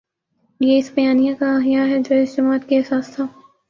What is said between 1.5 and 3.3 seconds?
احیا ہے جو اس جماعت کی اساس تھا۔